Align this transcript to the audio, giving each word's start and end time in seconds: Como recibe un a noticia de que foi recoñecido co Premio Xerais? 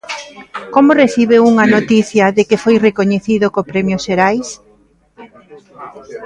Como 0.73 0.97
recibe 1.03 1.35
un 1.49 1.53
a 1.63 1.65
noticia 1.75 2.25
de 2.37 2.43
que 2.49 2.61
foi 2.63 2.75
recoñecido 2.87 3.45
co 3.53 3.67
Premio 3.71 3.97
Xerais? 4.05 4.47